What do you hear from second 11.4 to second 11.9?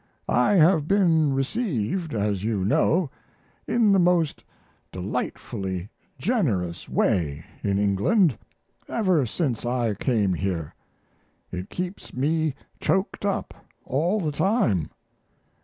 It